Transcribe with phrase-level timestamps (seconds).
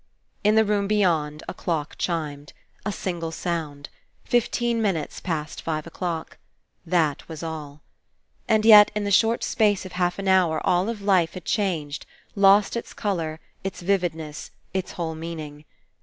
[0.43, 2.53] In the room beyond, a clock chimed.
[2.87, 3.87] A single sound.
[4.23, 6.39] Fifteen minutes past five o'clock.
[6.83, 7.83] That was all!
[8.47, 12.07] And yet in the short space of half an hour all of life had changed,
[12.33, 15.65] lost its colour, Its vividness, its whole meaning.